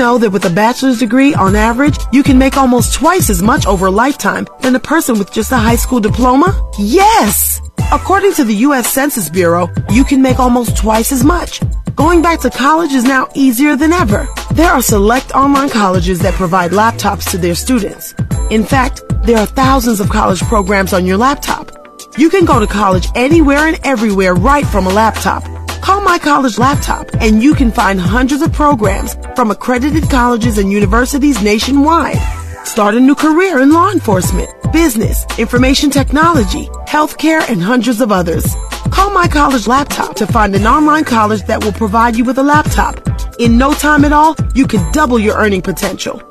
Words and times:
know 0.00 0.16
that 0.16 0.30
with 0.30 0.46
a 0.46 0.50
bachelor's 0.50 0.98
degree, 0.98 1.34
on 1.34 1.54
average, 1.54 1.98
you 2.10 2.22
can 2.22 2.38
make 2.38 2.56
almost 2.56 2.94
twice 2.94 3.28
as 3.28 3.42
much 3.42 3.66
over 3.66 3.86
a 3.86 3.90
lifetime 3.90 4.46
than 4.62 4.74
a 4.74 4.80
person 4.80 5.18
with 5.18 5.30
just 5.30 5.52
a 5.52 5.58
high 5.58 5.76
school 5.76 6.00
diploma? 6.00 6.48
Yes! 6.78 7.60
According 7.92 8.32
to 8.34 8.44
the 8.44 8.54
U.S. 8.66 8.90
Census 8.90 9.28
Bureau, 9.28 9.68
you 9.90 10.04
can 10.04 10.22
make 10.22 10.38
almost 10.38 10.74
twice 10.74 11.12
as 11.12 11.22
much. 11.22 11.60
Going 11.96 12.22
back 12.22 12.40
to 12.40 12.50
college 12.50 12.92
is 12.92 13.04
now 13.04 13.28
easier 13.34 13.76
than 13.76 13.92
ever. 13.92 14.26
There 14.52 14.70
are 14.70 14.80
select 14.80 15.32
online 15.32 15.68
colleges 15.68 16.20
that 16.20 16.32
provide 16.32 16.70
laptops 16.70 17.30
to 17.32 17.36
their 17.36 17.54
students. 17.54 18.14
In 18.50 18.64
fact, 18.64 19.02
there 19.24 19.36
are 19.36 19.46
thousands 19.46 20.00
of 20.00 20.08
college 20.08 20.40
programs 20.44 20.94
on 20.94 21.04
your 21.04 21.18
laptop. 21.18 21.72
You 22.16 22.30
can 22.30 22.46
go 22.46 22.58
to 22.58 22.66
college 22.66 23.06
anywhere 23.14 23.68
and 23.68 23.78
everywhere 23.84 24.34
right 24.34 24.66
from 24.66 24.86
a 24.86 24.90
laptop. 24.90 25.44
Call 25.82 26.02
My 26.02 26.18
College 26.18 26.58
Laptop 26.58 27.08
and 27.20 27.42
you 27.42 27.54
can 27.54 27.70
find 27.72 28.00
hundreds 28.00 28.42
of 28.42 28.52
programs 28.52 29.16
from 29.34 29.50
accredited 29.50 30.08
colleges 30.10 30.58
and 30.58 30.70
universities 30.70 31.42
nationwide. 31.42 32.18
Start 32.64 32.94
a 32.94 33.00
new 33.00 33.14
career 33.14 33.60
in 33.60 33.72
law 33.72 33.90
enforcement, 33.90 34.50
business, 34.72 35.24
information 35.38 35.90
technology, 35.90 36.66
healthcare, 36.86 37.48
and 37.48 37.62
hundreds 37.62 38.00
of 38.00 38.12
others. 38.12 38.44
Call 38.90 39.10
My 39.10 39.26
College 39.26 39.66
Laptop 39.66 40.14
to 40.16 40.26
find 40.26 40.54
an 40.54 40.66
online 40.66 41.04
college 41.04 41.42
that 41.46 41.64
will 41.64 41.72
provide 41.72 42.16
you 42.16 42.24
with 42.24 42.38
a 42.38 42.42
laptop. 42.42 43.00
In 43.38 43.56
no 43.56 43.72
time 43.72 44.04
at 44.04 44.12
all, 44.12 44.36
you 44.54 44.66
can 44.66 44.92
double 44.92 45.18
your 45.18 45.36
earning 45.36 45.62
potential. 45.62 46.22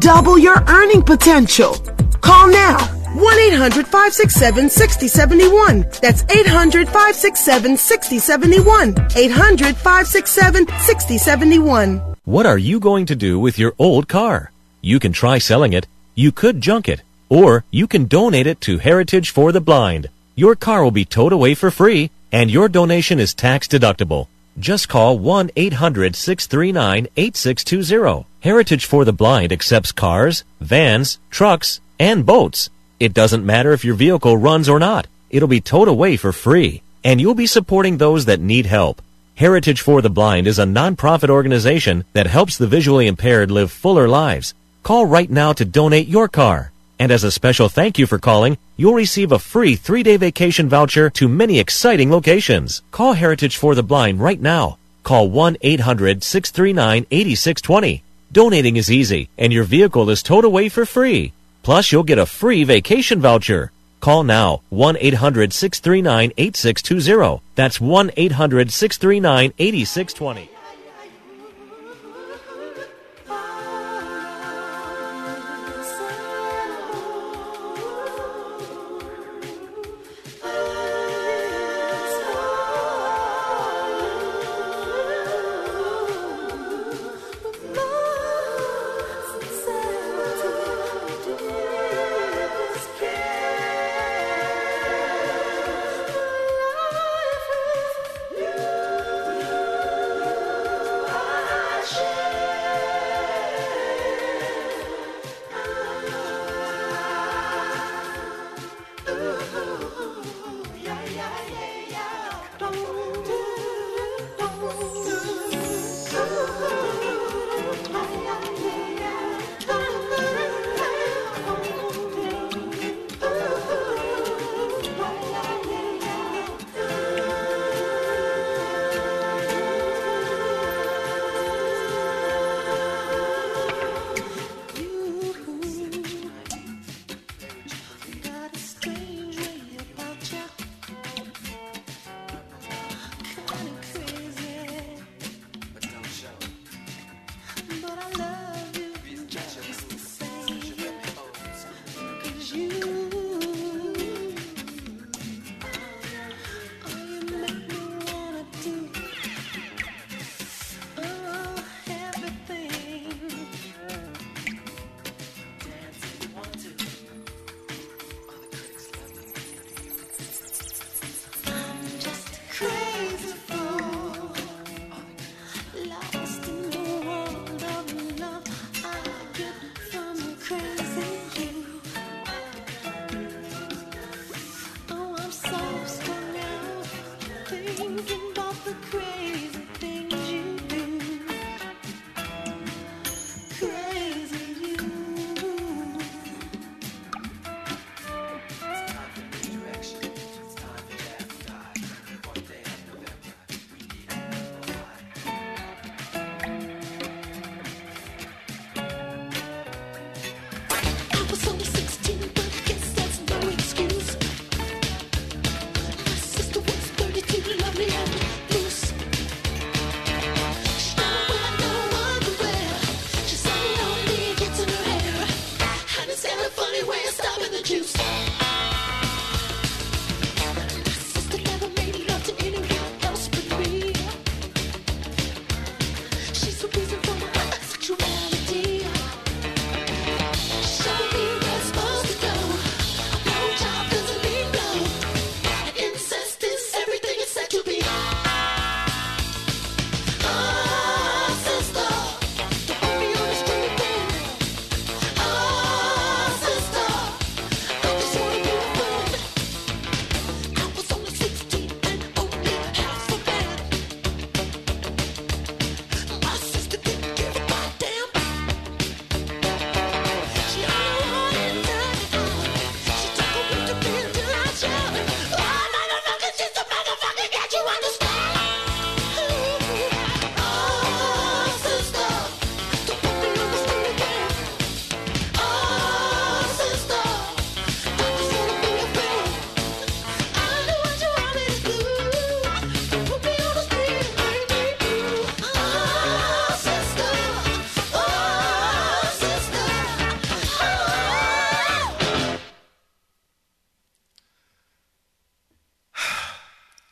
Double 0.00 0.38
your 0.38 0.62
earning 0.68 1.02
potential. 1.02 1.74
Call 2.20 2.48
now. 2.48 2.97
1 3.14 3.38
800 3.38 3.86
567 3.86 4.68
6071. 4.68 5.80
That's 6.02 6.24
800 6.28 6.86
567 6.86 7.76
6071. 7.78 8.90
800 9.16 9.76
567 9.76 10.66
6071. 10.66 12.16
What 12.24 12.44
are 12.44 12.58
you 12.58 12.78
going 12.78 13.06
to 13.06 13.16
do 13.16 13.40
with 13.40 13.58
your 13.58 13.72
old 13.78 14.08
car? 14.08 14.52
You 14.82 15.00
can 15.00 15.14
try 15.14 15.38
selling 15.38 15.72
it, 15.72 15.86
you 16.14 16.32
could 16.32 16.60
junk 16.60 16.86
it, 16.86 17.00
or 17.30 17.64
you 17.70 17.86
can 17.86 18.04
donate 18.04 18.46
it 18.46 18.60
to 18.62 18.76
Heritage 18.76 19.30
for 19.30 19.52
the 19.52 19.60
Blind. 19.62 20.08
Your 20.34 20.54
car 20.54 20.84
will 20.84 20.90
be 20.90 21.06
towed 21.06 21.32
away 21.32 21.54
for 21.54 21.70
free, 21.70 22.10
and 22.30 22.50
your 22.50 22.68
donation 22.68 23.18
is 23.18 23.32
tax 23.32 23.66
deductible. 23.66 24.26
Just 24.58 24.90
call 24.90 25.18
1 25.18 25.50
800 25.56 26.14
639 26.14 27.08
8620. 27.16 28.26
Heritage 28.40 28.84
for 28.84 29.06
the 29.06 29.14
Blind 29.14 29.50
accepts 29.50 29.92
cars, 29.92 30.44
vans, 30.60 31.18
trucks, 31.30 31.80
and 31.98 32.26
boats. 32.26 32.68
It 33.00 33.14
doesn't 33.14 33.46
matter 33.46 33.72
if 33.72 33.84
your 33.84 33.94
vehicle 33.94 34.36
runs 34.36 34.68
or 34.68 34.80
not. 34.80 35.06
It'll 35.30 35.46
be 35.46 35.60
towed 35.60 35.86
away 35.86 36.16
for 36.16 36.32
free, 36.32 36.82
and 37.04 37.20
you'll 37.20 37.34
be 37.34 37.46
supporting 37.46 37.96
those 37.96 38.24
that 38.24 38.40
need 38.40 38.66
help. 38.66 39.00
Heritage 39.36 39.82
for 39.82 40.02
the 40.02 40.10
Blind 40.10 40.48
is 40.48 40.58
a 40.58 40.64
nonprofit 40.64 41.30
organization 41.30 42.02
that 42.12 42.26
helps 42.26 42.58
the 42.58 42.66
visually 42.66 43.06
impaired 43.06 43.52
live 43.52 43.70
fuller 43.70 44.08
lives. 44.08 44.52
Call 44.82 45.06
right 45.06 45.30
now 45.30 45.52
to 45.52 45.64
donate 45.64 46.08
your 46.08 46.26
car. 46.26 46.72
And 46.98 47.12
as 47.12 47.22
a 47.22 47.30
special 47.30 47.68
thank 47.68 47.98
you 47.98 48.06
for 48.08 48.18
calling, 48.18 48.58
you'll 48.76 48.94
receive 48.94 49.30
a 49.30 49.38
free 49.38 49.76
three-day 49.76 50.16
vacation 50.16 50.68
voucher 50.68 51.08
to 51.10 51.28
many 51.28 51.60
exciting 51.60 52.10
locations. 52.10 52.82
Call 52.90 53.12
Heritage 53.12 53.56
for 53.56 53.76
the 53.76 53.84
Blind 53.84 54.20
right 54.20 54.40
now. 54.40 54.76
Call 55.04 55.30
1-800-639-8620. 55.30 58.00
Donating 58.32 58.76
is 58.76 58.90
easy, 58.90 59.28
and 59.38 59.52
your 59.52 59.62
vehicle 59.62 60.10
is 60.10 60.24
towed 60.24 60.44
away 60.44 60.68
for 60.68 60.84
free. 60.84 61.32
Plus, 61.62 61.92
you'll 61.92 62.02
get 62.02 62.18
a 62.18 62.26
free 62.26 62.64
vacation 62.64 63.20
voucher. 63.20 63.72
Call 64.00 64.24
now 64.24 64.62
1 64.70 64.96
800 65.00 65.52
639 65.52 66.32
8620. 66.36 67.42
That's 67.54 67.80
1 67.80 68.10
800 68.16 68.72
639 68.72 69.52
8620. 69.58 70.57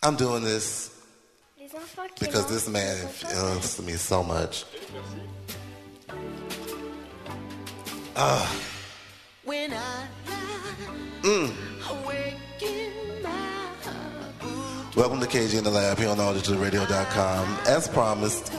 I'm 0.06 0.14
doing 0.14 0.44
this 0.44 1.02
because 2.20 2.46
this 2.46 2.68
man 2.68 2.96
influenced 3.02 3.82
me 3.82 3.94
so 3.94 4.22
much. 4.22 4.64
Uh, 8.14 8.46
when 9.44 9.72
I 9.72 10.06
mm. 11.22 11.52
Welcome 14.94 15.18
to 15.18 15.26
KG 15.26 15.58
in 15.58 15.64
the 15.64 15.70
Lab 15.72 15.98
here 15.98 16.08
on 16.08 16.18
auditorradio.com. 16.18 17.58
As 17.66 17.88
promised, 17.88 18.52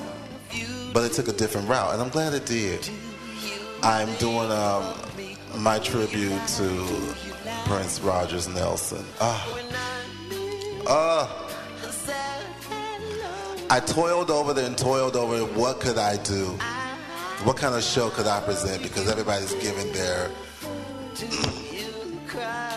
but 0.91 1.05
it 1.05 1.13
took 1.13 1.29
a 1.29 1.31
different 1.31 1.69
route, 1.69 1.93
and 1.93 2.01
I'm 2.01 2.09
glad 2.09 2.33
it 2.33 2.45
did. 2.45 2.89
I'm 3.83 4.13
doing 4.15 4.51
um, 4.51 4.93
my 5.59 5.79
tribute 5.79 6.45
to 6.57 7.15
Prince 7.63 8.01
Rogers 8.01 8.49
Nelson. 8.49 9.05
Uh, 9.21 9.96
uh, 10.87 11.27
I 13.69 13.79
toiled 13.81 14.31
over 14.31 14.53
there 14.53 14.65
and 14.65 14.77
toiled 14.77 15.15
over 15.15 15.39
what 15.59 15.79
could 15.81 15.97
I 15.97 16.17
do? 16.23 16.45
What 17.43 17.57
kind 17.57 17.75
of 17.75 17.83
show 17.83 18.09
could 18.09 18.25
I 18.25 18.39
present? 18.39 18.81
Because 18.81 19.09
everybody's 19.09 19.53
giving 19.55 19.91
their 19.91 20.29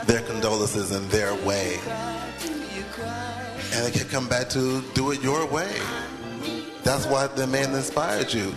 their 0.06 0.22
condolences 0.22 0.90
in 0.90 1.08
their 1.08 1.34
way. 1.46 1.78
And 3.72 3.86
it 3.86 3.92
can 3.92 4.08
come 4.08 4.28
back 4.28 4.48
to 4.50 4.82
do 4.94 5.12
it 5.12 5.22
your 5.22 5.46
way. 5.46 5.72
That's 6.82 7.06
why 7.06 7.28
the 7.28 7.46
man 7.46 7.74
inspired 7.74 8.32
you. 8.32 8.52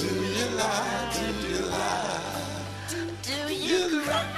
Do 0.00 0.06
you 0.06 0.46
lie? 0.56 1.12
Do 1.12 1.48
you 1.48 1.60
lie? 1.66 2.64
Do 3.22 3.52
you 3.52 4.00
cry? 4.02 4.24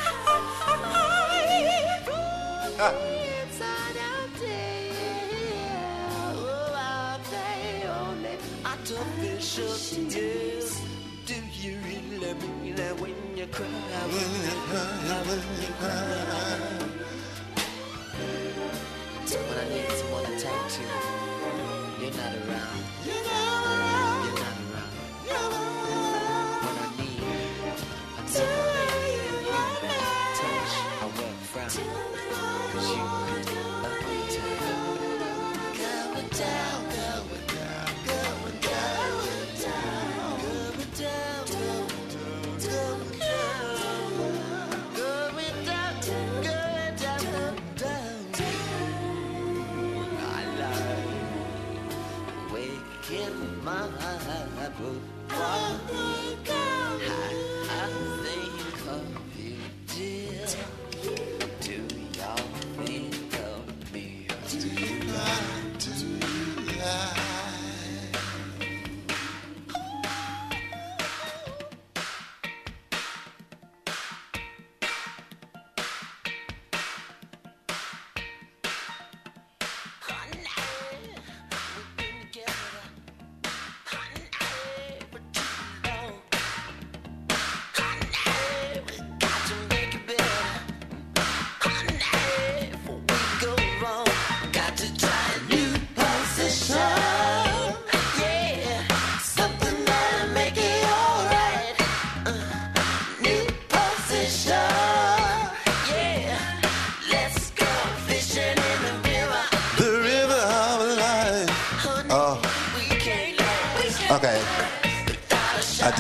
Oh, 2.85 3.13
artificial 8.65 9.75
tears. 10.11 10.83
Do 11.27 11.35
you 11.61 11.79
really 11.79 12.35
mean 12.35 12.77
when 12.99 13.15
you 13.37 13.47
cry? 13.47 13.67
When 13.67 14.31
you 14.43 14.57
cry, 14.67 15.23
when 15.29 15.43
you 15.63 15.73
cry. 15.79 16.93
When 19.31 19.59
I 19.59 19.69
need 19.69 19.91
someone 19.93 20.25
to 20.25 20.45
talk 20.45 20.69
to, 20.75 20.83
you're 22.01 22.17
not 22.19 22.35
around. 22.49 22.83
You're 23.07 23.25
not 23.25 23.42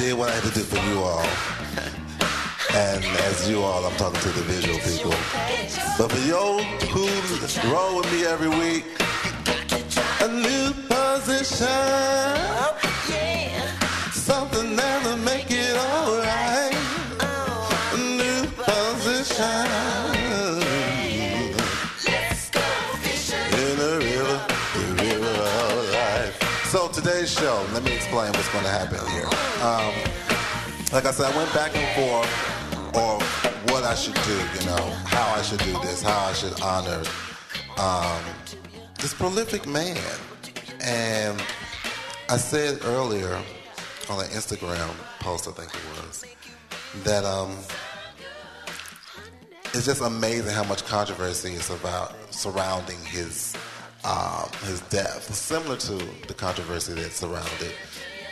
did 0.02 0.18
what 0.18 0.28
I 0.30 0.32
had 0.32 0.42
to 0.42 0.58
do 0.58 0.64
for 0.64 0.82
you 0.90 0.98
all. 0.98 1.24
And 2.74 3.04
as 3.28 3.48
you 3.48 3.62
all, 3.62 3.84
I'm 3.84 3.94
talking 3.96 4.20
to 4.20 4.30
the 4.30 4.42
visual 4.50 4.78
people. 4.80 5.14
But 5.96 6.10
for 6.10 6.22
you 6.26 6.42
who 6.90 7.06
roll 7.70 7.98
with 7.98 8.10
me 8.10 8.26
every 8.26 8.48
week, 8.48 8.84
a 10.20 10.28
new 10.28 10.72
position, 10.90 12.71
show, 27.42 27.66
let 27.72 27.82
me 27.82 27.92
explain 27.92 28.30
what's 28.34 28.48
going 28.52 28.62
to 28.62 28.70
happen 28.70 28.98
here. 29.10 29.26
Um, 29.66 29.92
like 30.92 31.06
I 31.06 31.10
said, 31.10 31.26
I 31.32 31.36
went 31.36 31.52
back 31.52 31.74
and 31.74 31.88
forth 31.96 32.94
on 32.94 33.20
what 33.72 33.82
I 33.82 33.96
should 33.96 34.14
do, 34.14 34.36
you 34.60 34.66
know, 34.66 34.92
how 35.06 35.34
I 35.36 35.42
should 35.42 35.58
do 35.58 35.72
this, 35.80 36.02
how 36.02 36.26
I 36.26 36.32
should 36.34 36.60
honor 36.60 37.02
um, 37.78 38.22
this 39.00 39.12
prolific 39.12 39.66
man. 39.66 39.98
And 40.84 41.42
I 42.28 42.36
said 42.36 42.78
earlier 42.84 43.34
on 44.08 44.20
an 44.20 44.30
Instagram 44.30 44.94
post, 45.18 45.48
I 45.48 45.50
think 45.50 45.74
it 45.74 45.80
was, 45.96 46.24
that 47.02 47.24
um, 47.24 47.56
it's 49.74 49.84
just 49.84 50.00
amazing 50.00 50.52
how 50.52 50.64
much 50.64 50.84
controversy 50.84 51.54
is 51.54 51.70
about 51.70 52.14
surrounding 52.32 53.00
his 53.00 53.56
um, 54.04 54.48
his 54.64 54.80
death, 54.82 55.32
similar 55.34 55.76
to 55.76 55.94
the 56.26 56.34
controversy 56.34 56.94
that 56.94 57.12
surrounded 57.12 57.72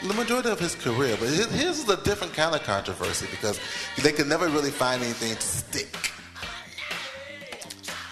the 0.02 0.14
majority 0.14 0.50
of 0.50 0.58
his 0.58 0.74
career. 0.74 1.16
But 1.18 1.28
his, 1.28 1.50
his 1.50 1.78
is 1.80 1.88
a 1.88 2.02
different 2.02 2.32
kind 2.34 2.54
of 2.54 2.62
controversy 2.62 3.26
because 3.30 3.60
they 4.02 4.12
could 4.12 4.26
never 4.26 4.48
really 4.48 4.70
find 4.70 5.02
anything 5.02 5.34
to 5.34 5.40
stick. 5.40 5.94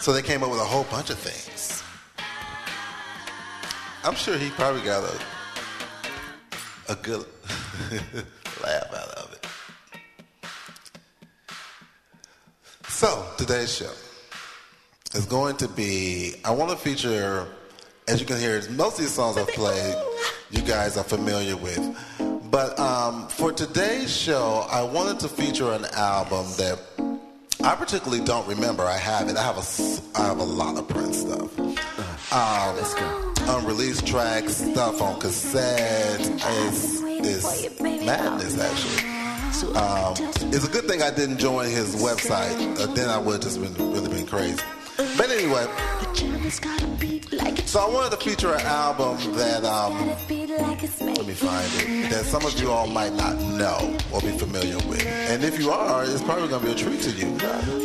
So 0.00 0.12
they 0.12 0.22
came 0.22 0.42
up 0.42 0.50
with 0.50 0.60
a 0.60 0.64
whole 0.64 0.84
bunch 0.84 1.10
of 1.10 1.18
things. 1.18 1.82
I'm 4.04 4.14
sure 4.14 4.38
he 4.38 4.50
probably 4.50 4.82
got 4.82 5.02
a 5.04 5.20
a 6.88 6.94
good 6.96 7.26
laugh 8.62 8.94
out 8.94 9.10
of 9.10 9.32
it. 9.34 9.46
So 12.88 13.26
today's 13.36 13.74
show 13.74 13.92
is 15.14 15.26
going 15.26 15.56
to 15.56 15.68
be. 15.68 16.34
I 16.44 16.50
want 16.50 16.70
to 16.70 16.76
feature, 16.76 17.46
as 18.06 18.20
you 18.20 18.26
can 18.26 18.38
hear, 18.38 18.60
most 18.70 18.94
of 18.94 19.00
these 19.00 19.12
songs 19.12 19.36
I've 19.36 19.48
played 19.48 19.94
you 20.50 20.62
guys 20.62 20.96
are 20.96 21.04
familiar 21.04 21.56
with. 21.56 21.96
But 22.50 22.78
um, 22.78 23.28
for 23.28 23.52
today's 23.52 24.14
show, 24.14 24.66
I 24.70 24.82
wanted 24.82 25.20
to 25.20 25.28
feature 25.28 25.72
an 25.72 25.84
album 25.92 26.46
that 26.56 26.78
I 27.62 27.74
particularly 27.74 28.24
don't 28.24 28.46
remember. 28.46 28.84
I 28.84 28.96
have 28.96 29.28
it. 29.28 29.36
I 29.36 29.42
have 29.42 29.58
a, 29.58 30.18
I 30.18 30.26
have 30.26 30.38
a 30.38 30.44
lot 30.44 30.76
of 30.78 30.88
Prince 30.88 31.20
stuff. 31.20 31.58
Um, 32.32 32.76
Let's 32.76 32.94
go. 32.94 33.34
Unreleased 33.48 34.06
tracks, 34.06 34.56
stuff 34.56 35.00
on 35.00 35.20
cassette. 35.20 36.20
It's, 36.20 37.00
it's 37.02 37.80
madness, 37.80 38.58
actually. 38.58 39.18
Um, 39.74 40.14
it's 40.52 40.66
a 40.66 40.70
good 40.70 40.84
thing 40.84 41.02
I 41.02 41.10
didn't 41.10 41.38
join 41.38 41.70
his 41.70 41.96
website. 41.96 42.78
Uh, 42.78 42.86
then 42.94 43.08
I 43.08 43.18
would 43.18 43.42
have 43.42 43.42
just 43.42 43.60
been 43.60 43.92
really 43.92 44.08
been 44.08 44.26
crazy. 44.26 44.62
But 44.98 45.30
anyway, 45.30 45.64
so 47.66 47.78
I 47.78 47.88
wanted 47.88 48.18
to 48.18 48.28
feature 48.28 48.52
an 48.52 48.66
album 48.66 49.16
that 49.34 49.64
um, 49.64 50.08
let 50.08 51.24
me 51.24 51.34
find 51.34 51.70
it 51.74 52.10
that 52.10 52.24
some 52.24 52.44
of 52.44 52.60
you 52.60 52.72
all 52.72 52.88
might 52.88 53.12
not 53.12 53.38
know 53.38 53.96
or 54.12 54.20
be 54.20 54.36
familiar 54.36 54.76
with, 54.88 55.06
and 55.06 55.44
if 55.44 55.56
you 55.60 55.70
are, 55.70 56.02
it's 56.04 56.20
probably 56.22 56.48
gonna 56.48 56.66
be 56.66 56.72
a 56.72 56.74
treat 56.74 57.00
to 57.02 57.10
you. 57.10 57.28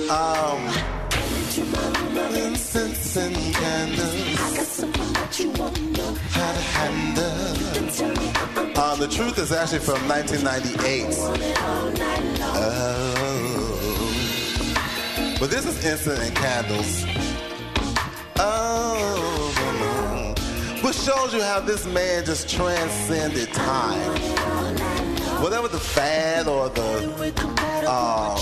Um, 0.09 0.67
incense 2.35 3.15
and 3.15 3.35
candles, 3.53 4.79
how 6.31 6.51
to 6.51 6.61
handle. 6.73 7.43
The 8.97 9.07
truth 9.07 9.37
is 9.37 9.51
actually 9.51 9.79
from 9.79 10.07
1998. 10.07 11.05
Oh. 12.55 13.32
But 15.39 15.49
this 15.49 15.65
is 15.65 15.83
Incense 15.85 16.19
and 16.19 16.35
Candles. 16.35 17.05
Oh. 18.37 20.33
Which 20.83 20.95
shows 20.97 21.33
you 21.33 21.41
how 21.41 21.61
this 21.61 21.85
man 21.85 22.25
just 22.25 22.49
transcended 22.49 23.51
time. 23.53 24.17
Whatever 25.41 25.67
the 25.67 25.79
fad 25.79 26.47
or 26.47 26.69
the 26.69 27.33
uh, 27.87 28.35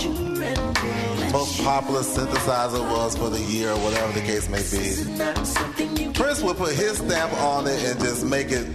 most 1.31 1.63
popular 1.63 2.01
synthesizer 2.01 2.81
was 2.91 3.15
for 3.17 3.29
the 3.29 3.39
year, 3.39 3.71
or 3.71 3.77
whatever 3.79 4.11
the 4.11 4.21
case 4.21 4.49
may 4.49 4.61
be, 4.61 6.13
Prince 6.13 6.41
would 6.41 6.57
put 6.57 6.73
his 6.73 6.97
stamp 6.97 7.33
on 7.41 7.67
it 7.67 7.81
and 7.83 7.99
just 7.99 8.25
make 8.25 8.51
it 8.51 8.67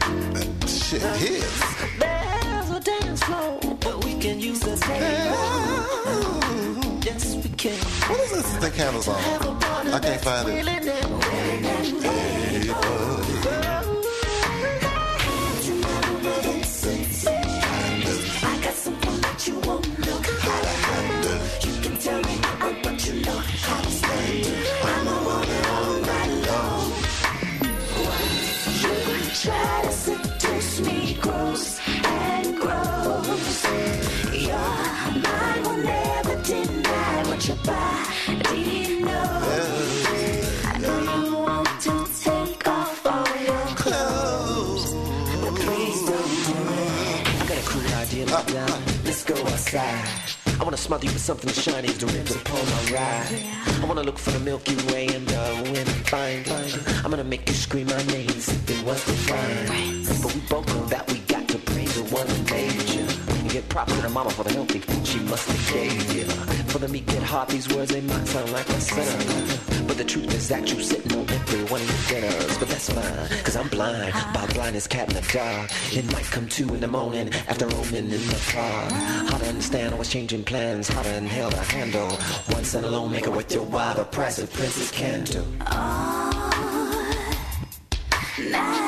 shit 0.69 1.03
his. 1.19 1.45
There's 1.99 2.71
a 2.71 2.81
dance 2.81 3.23
floor, 3.23 3.61
but 3.81 4.05
we 4.05 4.19
can 4.19 4.41
use 4.41 4.61
the 4.61 4.77
can. 4.77 6.75
What 7.67 8.21
is 8.21 8.31
this? 8.31 8.57
The 8.59 8.71
candles 8.71 9.09
on? 9.09 9.17
I 9.17 9.99
can't 9.99 10.21
find 10.23 10.49
it. 10.49 10.67
Got 48.15 48.23
a 48.23 48.27
cool 48.27 48.37
idea, 48.37 48.61
look. 48.67 49.05
Let's 49.05 49.25
go 49.25 49.35
outside. 49.47 50.05
I 50.59 50.65
wanna 50.65 50.77
smother 50.77 51.05
you 51.07 51.13
with 51.13 51.23
something 51.23 51.51
shiny 51.51 51.89
as 51.89 51.99
the 51.99 52.07
rims 52.07 52.35
upon 52.35 52.65
my 52.65 52.93
ride. 52.93 53.83
I 53.83 53.87
wanna 53.87 54.03
look 54.03 54.19
for 54.19 54.31
the 54.31 54.41
Milky 54.41 54.77
Way 54.93 55.09
and 55.09 55.31
uh, 55.31 55.53
when 55.71 55.87
I 55.87 55.97
find 56.09 56.47
it, 56.47 57.05
I'm 57.05 57.11
gonna 57.11 57.25
make 57.25 57.49
you 57.49 57.55
scream 57.55 57.87
my 57.87 58.03
name, 58.05 58.29
sipping 58.31 58.85
what's 58.85 59.05
the 59.05 59.33
wine. 59.33 60.05
But 60.23 60.35
we 60.35 60.41
both 60.49 60.67
know 60.69 60.87
that 60.87 61.11
we 61.13 61.19
got 61.21 61.49
to 61.49 61.59
praise 61.59 61.95
the 61.95 62.05
one 62.15 62.27
who 62.27 62.43
made 62.55 62.89
you. 62.89 63.07
And 63.39 63.51
get 63.51 63.69
props 63.69 63.95
to 63.95 64.01
the 64.01 64.09
mama 64.09 64.31
for 64.31 64.45
the 64.45 64.53
healthy 64.53 64.81
food 64.81 65.07
she 65.07 65.21
must 65.21 65.49
have 65.49 65.75
gave 65.75 66.15
you. 66.15 66.25
For 66.71 66.79
the 66.79 66.89
meek 66.89 67.09
at 67.13 67.23
heart, 67.23 67.49
these 67.49 67.69
words 67.75 67.93
they 67.93 68.01
might 68.01 68.27
sound 68.27 68.53
like 68.53 68.69
a 68.69 68.81
sinner. 68.81 69.75
But 69.87 69.99
the 69.99 70.05
truth 70.05 70.35
is 70.35 70.49
that 70.49 70.73
you 70.73 70.83
sitting 70.83 71.12
on 71.12 71.28
every 71.31 71.64
one 71.64 71.81
of 71.81 72.11
your 72.11 72.21
dinners. 72.21 72.59
But 72.59 72.69
that's 72.69 72.90
fine, 72.90 73.45
cause 73.45 73.57
I'm 73.57 73.69
blind. 73.69 74.12
By 74.35 74.47
blindness, 74.52 74.87
cat 74.87 75.09
in 75.09 75.14
the 75.14 75.33
dark. 75.33 75.71
It 75.93 76.11
might 76.12 76.25
come 76.25 76.49
two 76.49 76.75
in 76.75 76.81
the 76.81 76.88
morning 76.88 77.33
after 77.49 77.66
roaming 77.66 78.11
in 78.11 78.11
the 78.11 78.52
park. 78.52 78.93
How 79.31 79.38
to 79.38 79.49
understand 79.49 79.93
always 79.93 80.11
changing 80.11 80.45
plans. 80.45 80.88
How 80.88 81.02
to 81.02 81.16
inhale 81.16 81.50
the 81.50 81.62
handle. 81.62 82.11
One 82.55 82.64
cent 82.64 82.87
alone, 82.87 83.12
make 83.12 83.25
it 83.25 83.33
worth 83.33 83.52
your 83.52 83.64
while. 83.64 83.95
The 83.95 84.05
price 84.05 84.38
of 84.38 84.52
princess 84.52 84.90
can 84.90 85.25
do. 85.25 85.45
Circles 88.37 88.86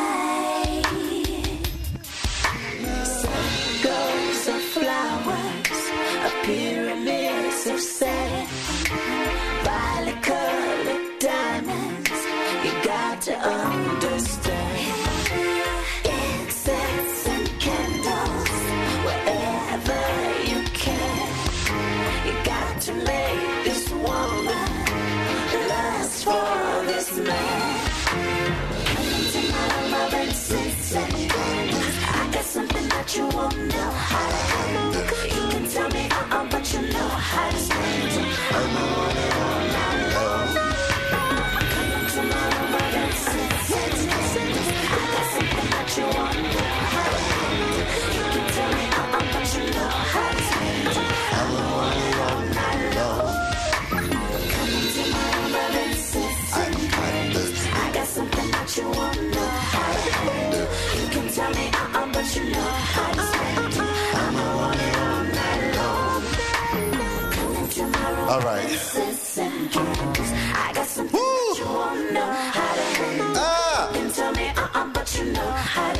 something 32.49 32.89
that 32.89 33.15
you 33.15 33.25
won't 33.25 33.55
know 33.59 33.91
how 33.91 34.29
to 34.31 34.37
handle. 34.37 35.48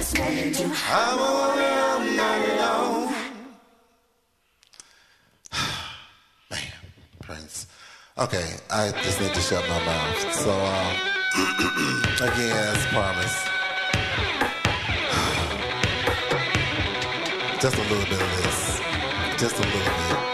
Stand 0.03 0.57
it. 0.57 0.61
I'm 0.91 1.19
a 1.19 1.21
woman 1.39 1.79
all 1.89 2.01
night 2.17 2.57
long. 2.61 3.13
Man, 6.51 6.73
Prince. 7.23 7.67
Okay, 8.19 8.57
I 8.71 8.91
just 9.03 9.21
need 9.21 9.33
to 9.35 9.41
shut 9.41 9.67
my 9.69 9.85
mouth. 9.85 10.35
So, 10.35 10.51
um, 10.51 10.97
again, 12.29 12.57
as 12.57 12.87
promised, 12.87 13.45
just 17.63 17.77
a 17.77 17.83
little 17.83 18.09
bit 18.13 18.21
of 18.21 18.31
this, 18.43 18.81
just 19.39 19.57
a 19.57 19.63
little 19.63 19.81
bit, 19.81 20.28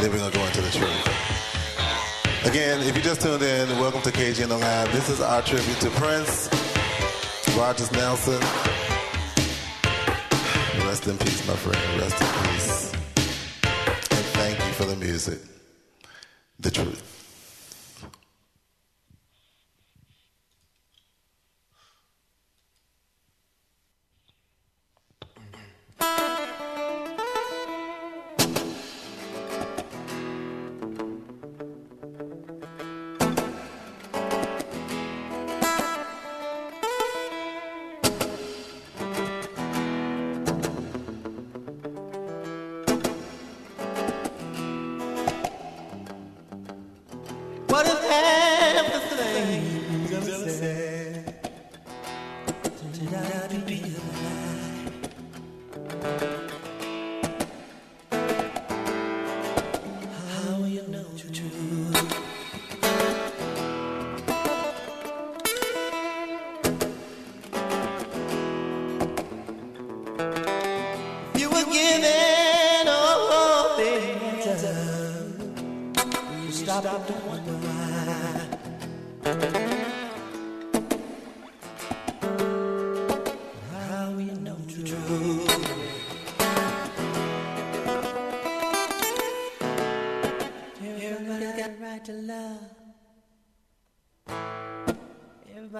and 0.00 0.06
then 0.06 0.18
we're 0.18 0.30
gonna 0.30 0.34
go 0.34 0.46
into 0.46 0.62
the 0.62 0.70
truth. 0.70 2.46
Again, 2.46 2.80
if 2.80 2.96
you 2.96 3.02
just 3.02 3.20
tuned 3.20 3.42
in, 3.42 3.68
welcome 3.78 4.00
to 4.00 4.10
KG 4.10 4.42
in 4.42 4.48
the 4.48 4.56
Lab. 4.56 4.88
This 4.92 5.10
is 5.10 5.20
our 5.20 5.42
tribute 5.42 5.76
to 5.80 5.90
Prince, 5.90 6.48
Rogers 7.54 7.92
Nelson. 7.92 8.40
Rest 10.86 11.06
in 11.06 11.18
peace, 11.18 11.46
my 11.46 11.54
friend. 11.54 12.00
Rest 12.00 12.18
in 12.18 12.28
peace. 12.48 12.92
And 14.10 14.24
thank 14.40 14.58
you 14.58 14.72
for 14.72 14.84
the 14.84 14.96
music. 14.96 15.38
The 16.60 16.70
truth. 16.70 17.19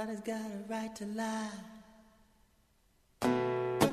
Everybody's 0.01 0.25
got 0.25 0.41
a 0.41 0.73
right 0.73 0.97
to 0.97 1.05
lie. 1.05 1.51
But 3.21 3.93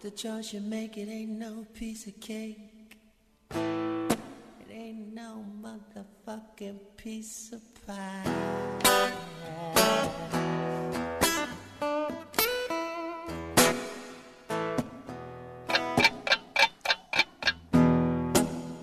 The 0.00 0.10
choice 0.10 0.52
you 0.52 0.60
make, 0.60 0.98
it 0.98 1.08
ain't 1.08 1.30
no 1.30 1.64
piece 1.74 2.08
of 2.08 2.18
cake. 2.18 2.96
It 3.52 4.68
ain't 4.72 5.14
no 5.14 5.44
motherfucking 5.62 6.78
piece 6.96 7.52
of 7.52 7.60
pie. 7.86 8.24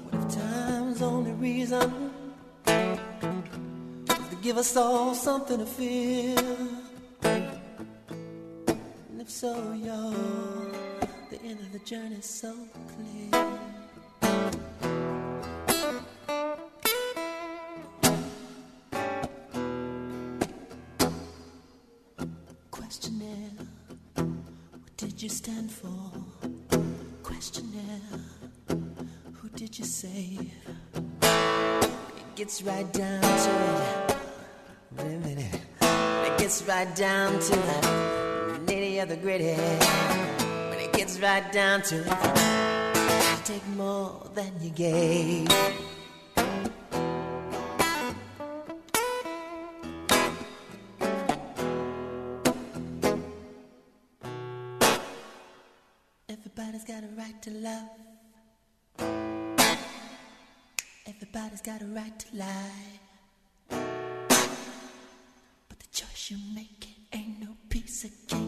What 0.06 0.14
if 0.14 0.36
time's 0.36 1.02
only 1.02 1.34
reason 1.34 2.12
to 2.66 4.36
give 4.42 4.56
us 4.56 4.78
all 4.78 5.14
something 5.14 5.58
to 5.60 5.66
feel? 5.66 6.61
So, 9.42 9.74
you're 9.74 10.72
the 11.32 11.42
end 11.44 11.60
of 11.62 11.72
the 11.72 11.80
journey 11.80 12.22
so 12.22 12.54
clear. 12.92 13.58
Questionnaire, 22.70 23.50
what 24.14 24.98
did 24.98 25.20
you 25.20 25.30
stand 25.30 25.72
for? 25.72 26.12
Questionnaire, 27.24 28.20
who 28.68 29.50
did 29.56 29.80
you 29.80 29.86
save? 29.86 30.54
It 31.24 32.36
gets 32.36 32.62
right 32.62 32.94
down 32.94 33.22
to 33.22 33.52
it. 33.80 34.18
Wait 35.00 35.16
a 35.16 35.20
minute. 35.28 35.62
It 36.28 36.38
gets 36.38 36.62
right 36.68 36.96
down 36.96 37.40
to 37.40 37.56
of 37.56 38.21
the 39.12 39.18
gritty. 39.18 39.56
When 40.70 40.80
it 40.80 40.94
gets 40.94 41.20
right 41.20 41.52
down 41.52 41.82
to 41.82 41.96
it, 41.98 42.08
you 42.08 43.38
take 43.44 43.68
more 43.76 44.30
than 44.34 44.54
you 44.62 44.70
gave. 44.70 45.50
Everybody's 56.30 56.86
got 56.86 57.04
a 57.04 57.10
right 57.18 57.42
to 57.42 57.52
love. 57.52 57.90
Everybody's 61.06 61.62
got 61.62 61.82
a 61.82 61.86
right 61.88 62.18
to 62.18 62.28
lie. 62.38 63.00
But 65.68 65.80
the 65.80 65.88
choice 65.92 66.32
you 66.32 66.38
make 66.56 66.86
it 66.86 67.18
ain't 67.18 67.42
no 67.42 67.58
piece 67.68 68.06
of 68.06 68.12
cake. 68.28 68.41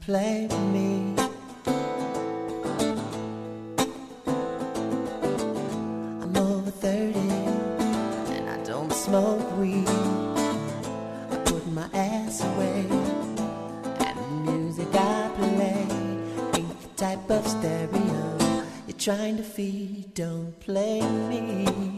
Play 0.00 0.48
me. 0.72 1.14
I'm 6.22 6.36
over 6.36 6.70
30 6.70 7.18
and 8.34 8.48
I 8.48 8.62
don't 8.64 8.92
smoke 8.92 9.58
weed. 9.58 9.86
I 9.88 11.36
put 11.44 11.66
my 11.72 11.88
ass 11.92 12.42
away 12.42 12.86
and 14.06 14.18
the 14.18 14.52
music 14.52 14.88
I 14.94 15.30
play 15.36 15.86
ain't 16.54 16.80
the 16.82 16.88
type 16.96 17.30
of 17.30 17.46
stereo 17.46 18.38
you're 18.86 18.96
trying 18.96 19.36
to 19.36 19.42
feed. 19.42 20.14
Don't 20.14 20.58
play 20.60 21.02
me. 21.02 21.89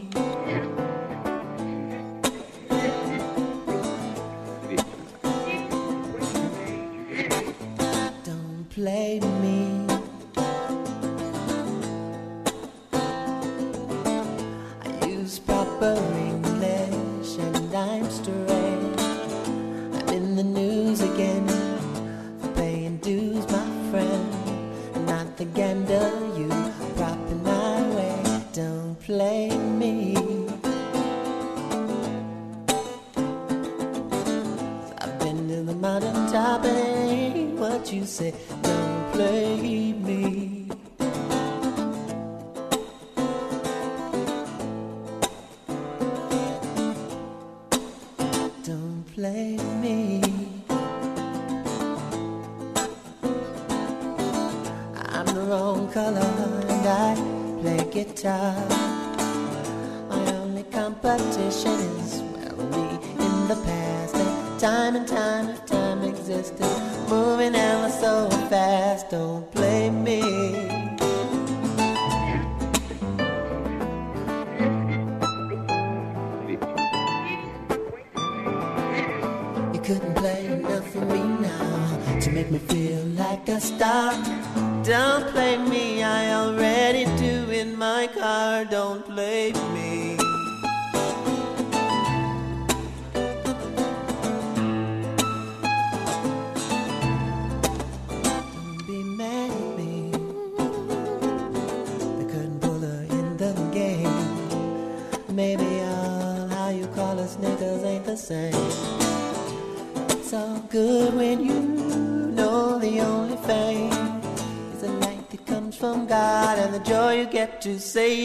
say 117.79 118.22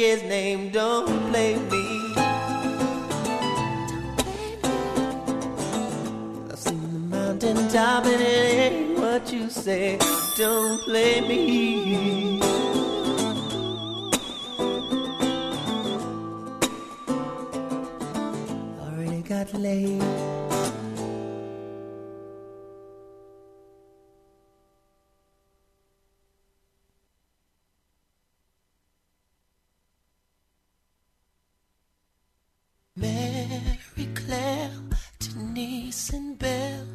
Mary 33.48 34.08
Claire, 34.14 34.70
Denise, 35.18 36.11
and 36.11 36.38
Belle. 36.38 36.87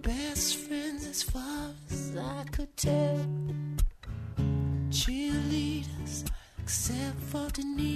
Best 0.00 0.56
friends 0.56 1.06
as 1.06 1.22
far 1.22 1.74
as 1.90 2.16
I 2.16 2.44
could 2.50 2.74
tell. 2.78 3.26
Cheerleaders, 4.88 6.24
except 6.62 7.20
for 7.20 7.46
Denise. 7.52 7.95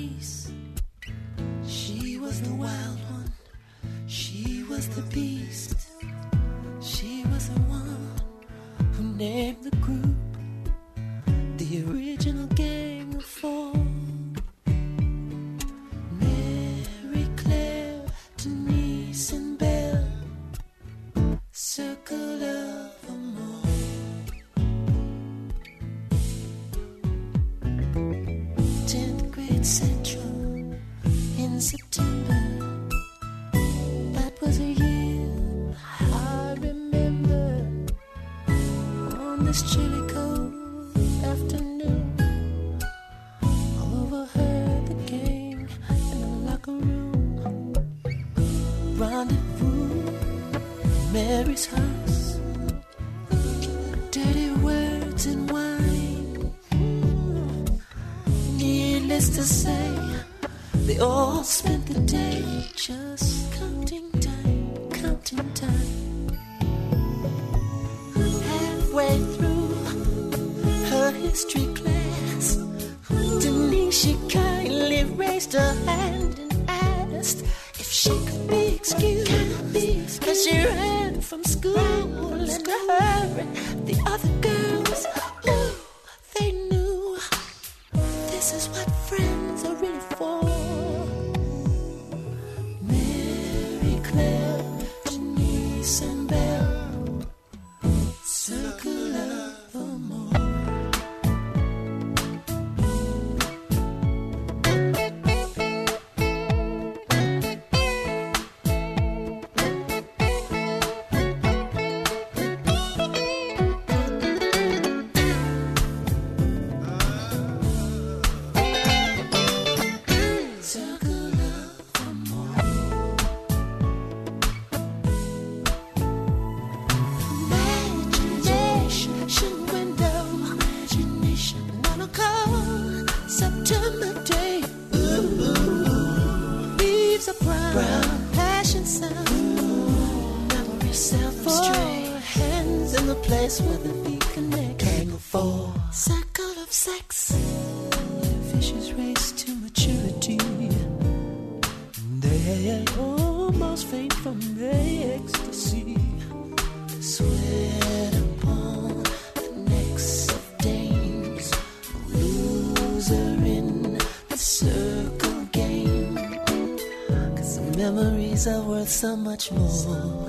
so 168.91 169.17
much 169.17 169.53
more. 169.53 170.20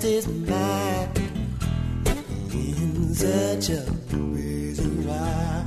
twisted 0.00 0.48
mind 0.48 1.18
in 2.54 3.14
such 3.14 3.68
a 3.68 3.84
reason 4.16 5.06
why. 5.06 5.64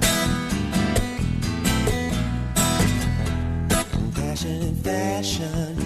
Passion, 4.15 4.61
and 4.63 4.77
fashion. 4.83 5.82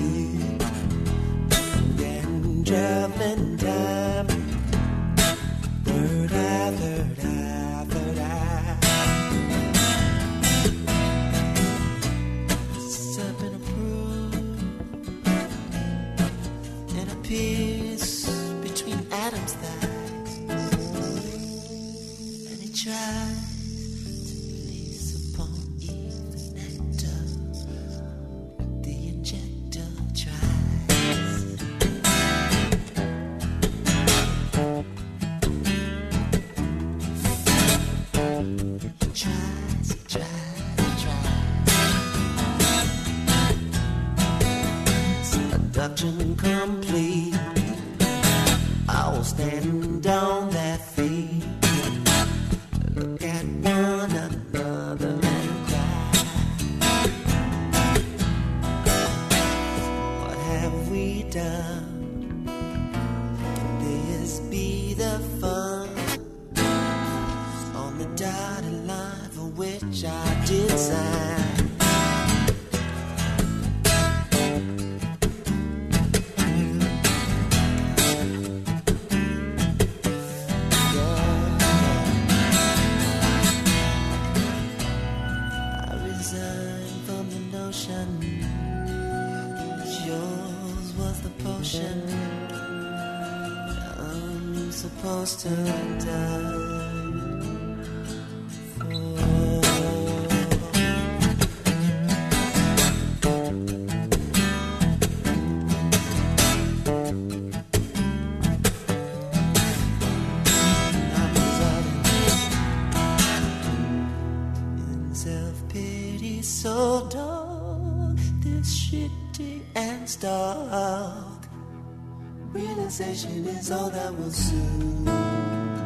Realization 122.57 123.45
is 123.45 123.69
all 123.69 123.91
that 123.91 124.11
will 124.17 124.31
soon. 124.31 125.76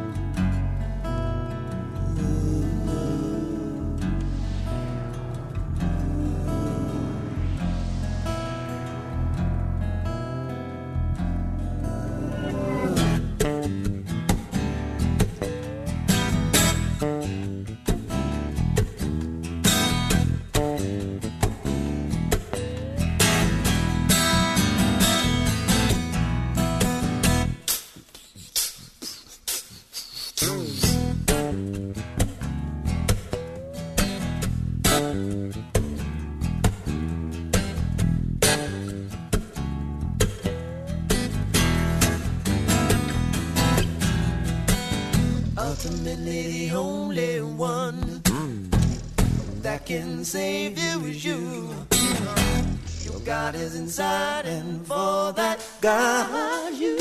is 53.62 53.76
inside, 53.76 54.44
and 54.44 54.84
for 54.84 55.32
that, 55.34 55.64
God, 55.80 56.74
you 56.74 56.96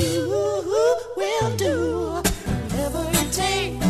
will 1.17 1.57
do 1.57 2.21
whatever 2.21 3.03
it 3.21 3.31
takes. 3.33 3.85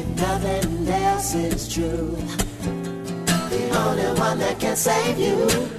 If 0.00 0.08
nothing 0.16 0.88
else 0.88 1.34
is 1.34 1.72
true, 1.72 2.10
the 3.50 3.62
only 3.84 4.20
one 4.20 4.38
that 4.40 4.58
can 4.58 4.74
save 4.74 5.18
you. 5.18 5.77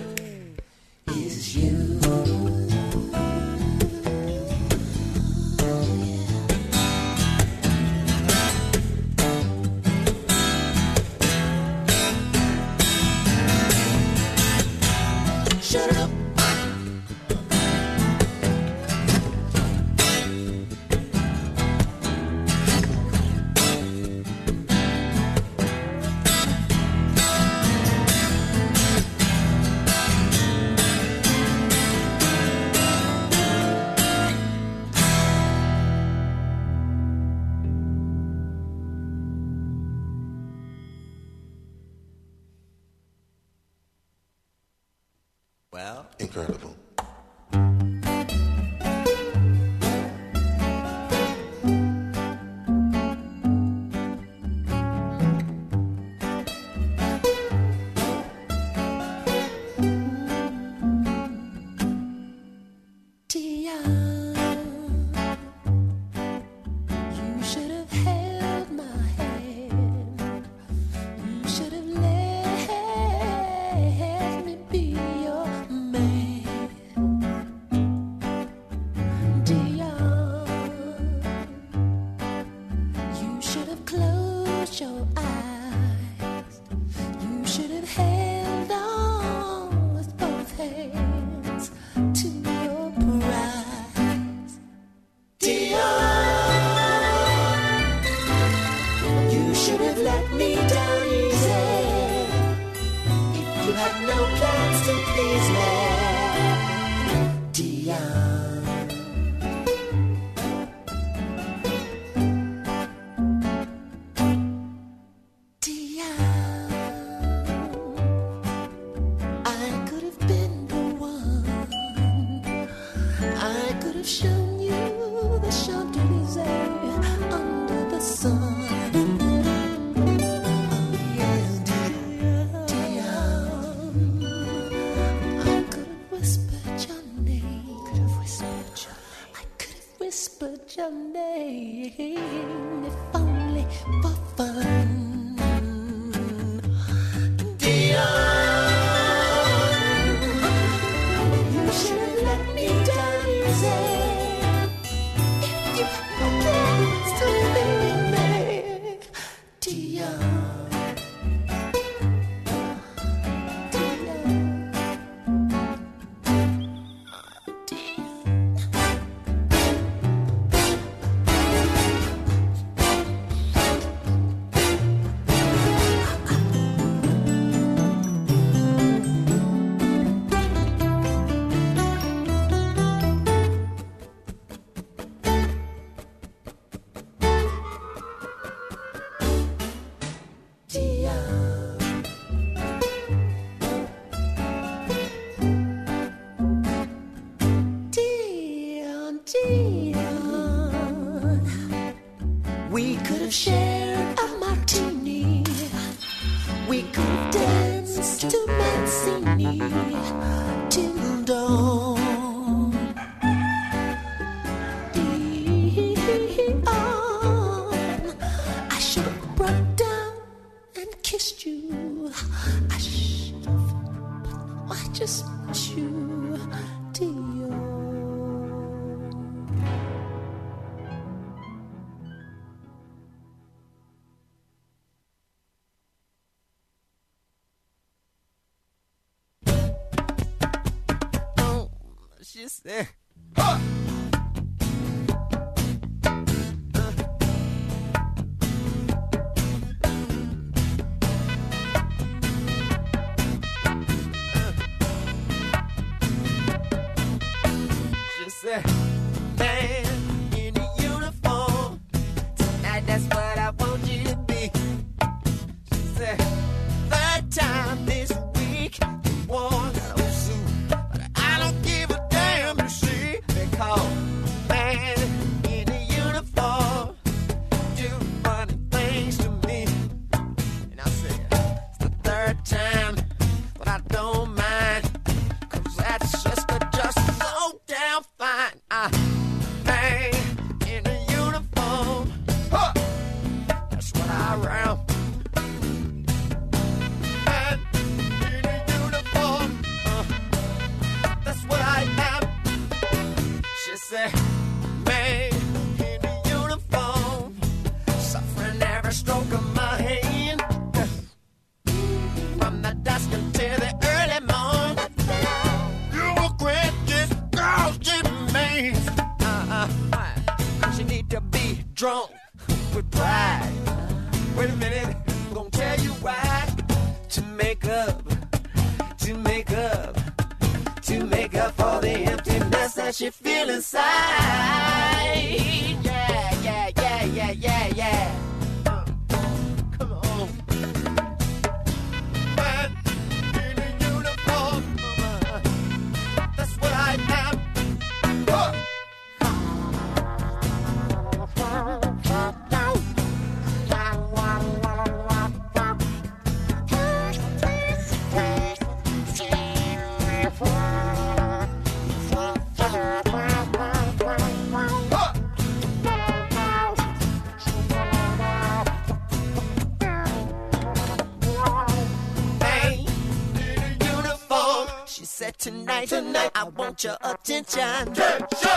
want 376.80 376.84
your 376.84 377.12
attention. 377.12 377.96
She 377.96 378.50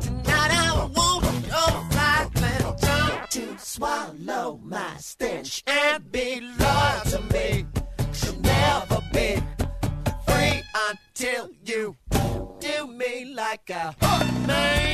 Tonight 0.00 0.50
I 0.50 0.90
want 0.96 1.46
your 1.46 1.72
violent 1.90 2.78
tongue 2.80 3.26
to 3.30 3.58
swallow 3.58 4.60
my 4.62 4.96
stench 4.98 5.62
and 5.66 6.10
be 6.10 6.40
loyal 6.40 7.00
to 7.10 7.20
me. 7.32 7.66
She'll 8.12 8.40
never 8.40 9.00
be 9.12 9.42
free 10.26 10.62
until 10.90 11.50
you 11.64 11.96
do 12.60 12.86
me 12.86 13.32
like 13.34 13.70
a 13.70 13.94
man. 14.46 14.93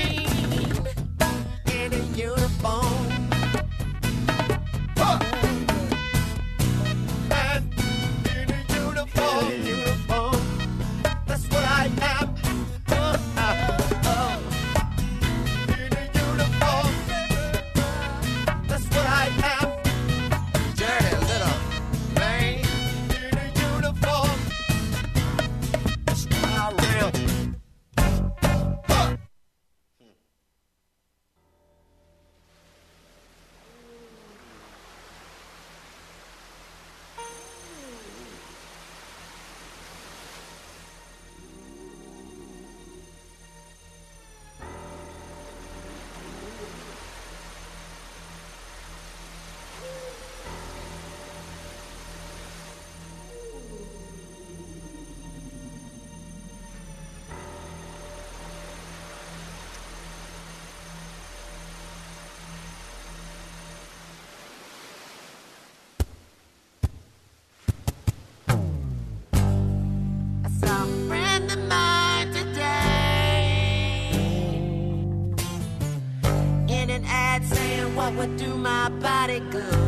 what 78.21 78.37
do 78.37 78.55
my 78.55 78.91
body 79.01 79.41
good? 79.51 79.80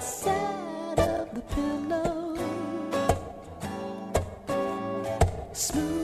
side 0.00 0.98
of 0.98 1.34
the 1.34 1.40
pillow. 1.54 2.36
Smooth. 5.52 5.99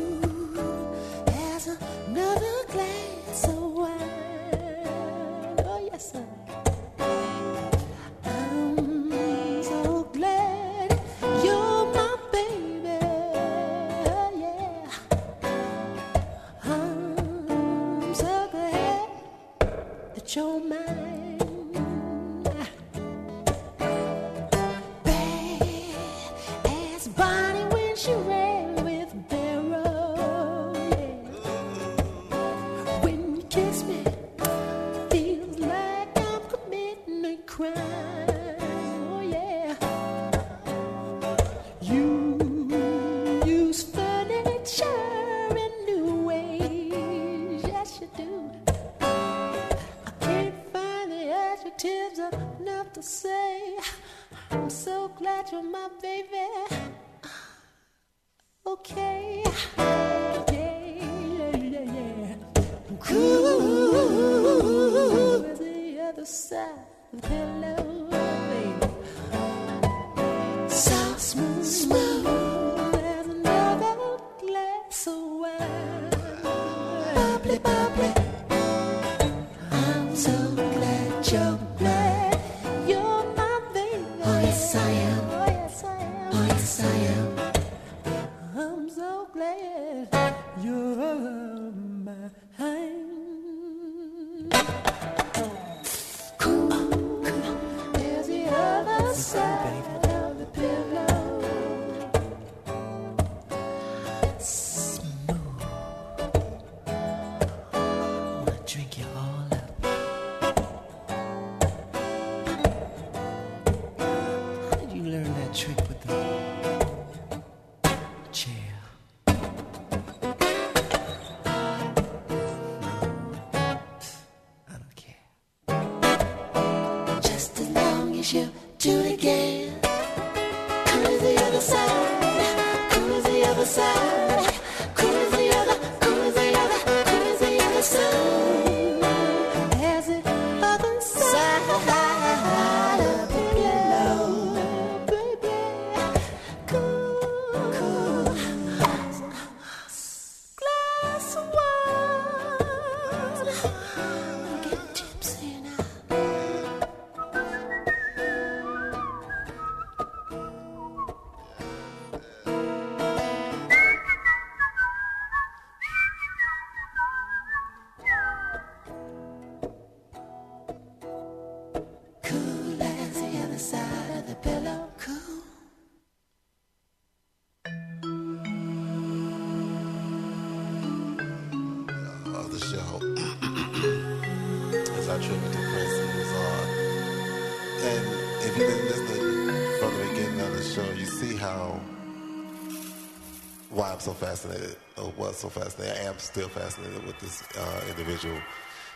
so 194.06 194.12
fascinated, 194.12 194.76
or 194.96 195.12
was 195.16 195.36
so 195.36 195.48
fascinated, 195.48 195.96
I 195.96 196.04
am 196.04 196.16
still 196.20 196.48
fascinated 196.48 197.04
with 197.04 197.18
this 197.18 197.42
uh, 197.58 197.80
individual. 197.88 198.38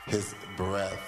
His 0.07 0.37
breath 0.57 1.03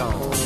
when 0.00 0.37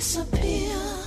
disappear, 0.00 0.99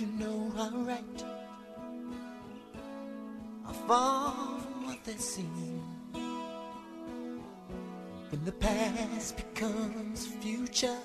you 0.00 0.06
know 0.18 0.52
are 0.58 0.70
right 0.80 1.24
are 3.66 3.74
far 3.88 4.32
from 4.60 4.86
what 4.86 5.02
they 5.04 5.16
seem. 5.16 5.80
When 8.30 8.44
the 8.44 8.52
past 8.52 9.36
becomes 9.38 10.26
future 10.26 10.98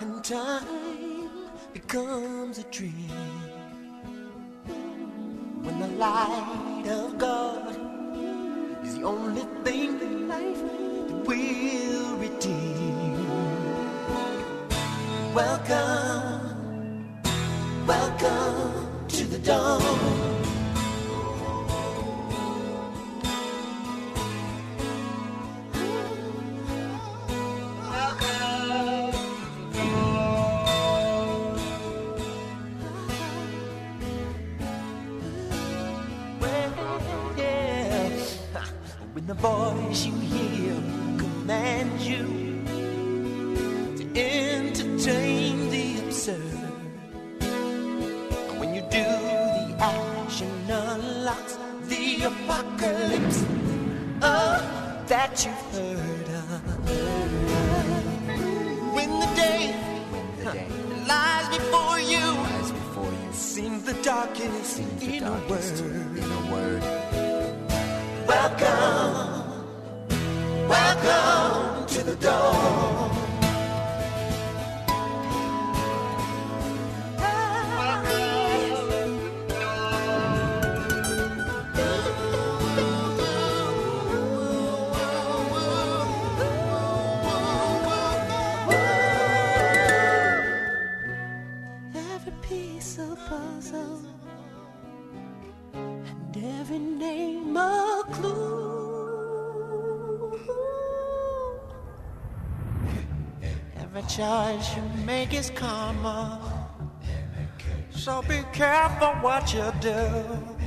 and 0.00 0.24
time 0.24 1.28
becomes 1.72 2.58
a 2.58 2.64
dream. 2.64 3.10
When 5.62 5.78
the 5.78 5.88
light 5.96 6.86
of 6.88 7.18
God 7.18 7.68
is 8.84 8.96
the 8.96 9.04
only 9.04 9.46
thing 9.62 10.00
in 10.00 10.26
life 10.26 10.62
that 11.06 11.24
will 11.24 12.16
redeem. 12.16 12.90
Welcome, 15.32 15.89
voice 39.40 40.04
you 40.04 40.12
hear 40.18 40.74
commands 41.16 42.06
you 42.06 42.24
to 43.96 44.04
entertain 44.20 45.70
the 45.70 45.98
absurd. 46.00 46.36
And 47.40 48.60
when 48.60 48.74
you 48.74 48.82
do, 48.82 49.02
the 49.02 49.76
action 49.80 50.50
unlocks 50.68 51.56
the 51.84 52.24
apocalypse 52.24 53.42
oh, 54.20 54.60
that 55.06 55.42
you've 55.42 55.66
heard 55.72 56.28
of. 56.40 56.50
When 58.94 59.10
the 59.20 59.30
day, 59.36 59.74
that 60.44 60.56
lies 61.08 61.48
before 61.56 61.98
you 61.98 62.18
Lies 62.20 62.72
before 62.72 63.10
you. 63.10 63.32
seems 63.32 63.84
the 63.84 63.94
darkest 64.02 64.76
Seems 64.76 65.00
the 65.00 65.16
in 65.16 65.24
darkest 65.24 65.82
a 65.82 66.29
is. 105.48 106.38
So 107.90 108.22
be 108.22 108.42
careful 108.52 109.12
what 109.22 109.54
you 109.54 109.72
do. 109.80 110.59